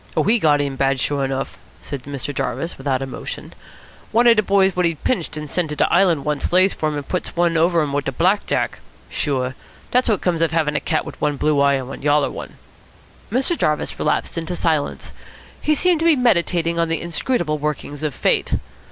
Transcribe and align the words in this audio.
"Oh, 0.17 0.23
he 0.23 0.39
got 0.39 0.63
in 0.63 0.77
bad, 0.77 0.99
sure 0.99 1.23
enough," 1.23 1.59
said 1.83 2.05
Mr. 2.05 2.33
Jarvis 2.33 2.79
without 2.79 3.03
emotion. 3.03 3.53
"One 4.11 4.25
of 4.25 4.35
de 4.35 4.41
boys 4.41 4.75
what 4.75 4.87
he'd 4.87 5.03
pinched 5.03 5.37
and 5.37 5.43
had 5.43 5.51
sent 5.51 5.69
to 5.69 5.75
de 5.75 5.93
Island 5.93 6.25
once 6.25 6.51
lays 6.51 6.73
for 6.73 6.89
him 6.89 6.95
and 6.95 7.07
puts 7.07 7.35
one 7.35 7.55
over 7.55 7.83
him 7.83 7.93
wit 7.93 8.07
a 8.07 8.11
black 8.11 8.47
jack. 8.47 8.79
Sure. 9.11 9.53
Dat's 9.91 10.09
what 10.09 10.21
comes 10.21 10.41
of 10.41 10.49
havin' 10.49 10.75
a 10.75 10.79
cat 10.79 11.05
wit 11.05 11.21
one 11.21 11.37
blue 11.37 11.59
eye 11.59 11.75
and 11.75 11.87
one 11.87 12.01
yaller 12.01 12.31
one." 12.31 12.53
Mr. 13.31 13.55
Jarvis 13.55 13.99
relapsed 13.99 14.39
into 14.39 14.55
silence. 14.55 15.13
He 15.61 15.75
seemed 15.75 15.99
to 15.99 16.05
be 16.07 16.15
meditating 16.15 16.79
on 16.79 16.89
the 16.89 16.99
inscrutable 16.99 17.59
workings 17.59 18.01
of 18.01 18.15
Fate. 18.15 18.55